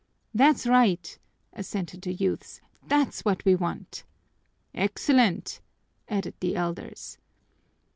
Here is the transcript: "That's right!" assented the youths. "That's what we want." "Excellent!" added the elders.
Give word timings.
"That's 0.33 0.65
right!" 0.65 1.15
assented 1.53 2.01
the 2.01 2.11
youths. 2.15 2.59
"That's 2.87 3.23
what 3.23 3.45
we 3.45 3.53
want." 3.53 4.03
"Excellent!" 4.73 5.61
added 6.09 6.33
the 6.39 6.55
elders. 6.55 7.19